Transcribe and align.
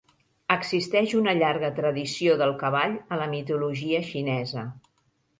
Existeix 0.53 1.11
una 1.17 1.33
llarga 1.41 1.67
tradició 1.79 2.37
del 2.39 2.53
cavall 2.63 2.95
a 3.17 3.19
la 3.19 3.27
mitologia 3.35 4.01
xinesa. 4.09 4.65